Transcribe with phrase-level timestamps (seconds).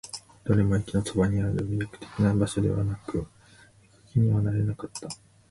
[0.45, 1.53] どれも駅のそばにある。
[1.57, 3.29] 魅力的な場所ではなく、行く
[4.13, 5.07] 気にはなれなかった。